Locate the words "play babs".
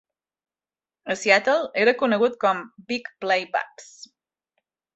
3.27-3.93